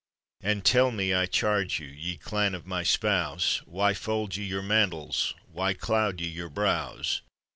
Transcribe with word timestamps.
"And 0.41 0.65
tell 0.65 0.89
me, 0.89 1.13
I 1.13 1.27
charge 1.27 1.79
you! 1.79 1.85
ye 1.85 2.17
clan 2.17 2.55
of 2.55 2.65
my 2.65 2.81
spouse. 2.81 3.61
Why 3.67 3.93
fold 3.93 4.35
ye 4.35 4.43
your 4.43 4.63
mantles, 4.63 5.35
why 5.45 5.75
cloud 5.75 6.19
ye 6.21 6.27
your 6.27 6.49
brows?" 6.49 7.21